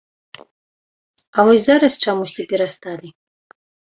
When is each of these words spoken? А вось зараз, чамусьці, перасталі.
А 1.37 1.43
вось 1.49 1.65
зараз, 1.67 1.93
чамусьці, 2.05 2.45
перасталі. 2.53 3.09